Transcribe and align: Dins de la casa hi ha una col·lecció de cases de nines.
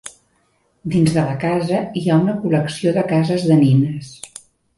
Dins 0.93 1.11
de 1.17 1.25
la 1.27 1.35
casa 1.43 1.81
hi 2.01 2.03
ha 2.07 2.17
una 2.23 2.35
col·lecció 2.47 2.95
de 2.97 3.05
cases 3.13 3.47
de 3.53 3.61
nines. 3.61 4.13